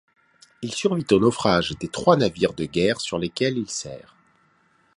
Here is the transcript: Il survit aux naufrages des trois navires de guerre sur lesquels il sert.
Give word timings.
Il 0.63 0.73
survit 0.73 1.05
aux 1.11 1.19
naufrages 1.19 1.77
des 1.79 1.87
trois 1.87 2.15
navires 2.17 2.55
de 2.55 2.65
guerre 2.65 2.99
sur 2.99 3.19
lesquels 3.19 3.59
il 3.59 3.69
sert. 3.69 4.15